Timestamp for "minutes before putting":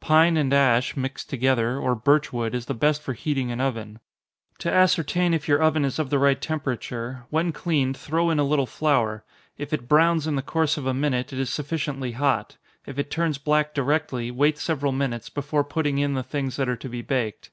14.92-15.96